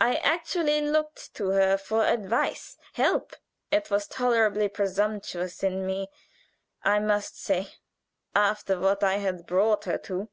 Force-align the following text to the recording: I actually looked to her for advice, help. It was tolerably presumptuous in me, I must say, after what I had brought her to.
I 0.00 0.16
actually 0.16 0.80
looked 0.80 1.32
to 1.36 1.50
her 1.50 1.76
for 1.78 2.02
advice, 2.04 2.76
help. 2.94 3.36
It 3.70 3.88
was 3.88 4.08
tolerably 4.08 4.66
presumptuous 4.68 5.62
in 5.62 5.86
me, 5.86 6.10
I 6.82 6.98
must 6.98 7.40
say, 7.40 7.68
after 8.34 8.80
what 8.80 9.04
I 9.04 9.18
had 9.18 9.46
brought 9.46 9.84
her 9.84 9.98
to. 9.98 10.28